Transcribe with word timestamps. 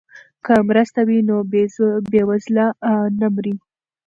که 0.45 0.53
مرسته 0.67 0.99
وي 1.07 1.19
نو 1.27 1.37
بیوزله 2.11 2.65
نه 3.19 3.27
مري. 3.33 3.55